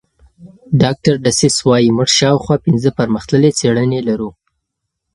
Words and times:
ډاکټر 0.81 1.13
ډسیس 1.25 1.55
وايي 1.67 1.89
موږ 1.97 2.09
شاوخوا 2.19 2.55
پنځه 2.65 2.89
پرمختللې 2.99 3.51
څېړنې 3.59 3.99
لرو. 4.07 4.29